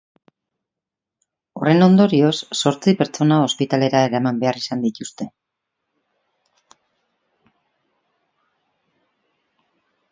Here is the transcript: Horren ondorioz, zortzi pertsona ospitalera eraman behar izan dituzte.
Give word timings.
Horren 1.59 1.87
ondorioz, 1.87 2.31
zortzi 2.61 2.93
pertsona 3.01 3.37
ospitalera 3.49 4.01
eraman 4.09 4.41
behar 4.45 4.59
izan 4.63 4.83
dituzte. 4.87 5.29